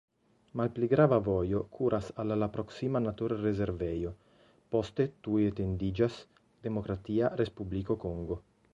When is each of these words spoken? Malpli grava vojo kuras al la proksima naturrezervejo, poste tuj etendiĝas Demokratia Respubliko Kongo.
Malpli 0.59 0.87
grava 0.93 1.17
vojo 1.27 1.59
kuras 1.79 2.07
al 2.23 2.33
la 2.43 2.47
proksima 2.55 3.01
naturrezervejo, 3.07 4.15
poste 4.77 5.07
tuj 5.27 5.39
etendiĝas 5.53 6.21
Demokratia 6.69 7.35
Respubliko 7.45 8.03
Kongo. 8.07 8.45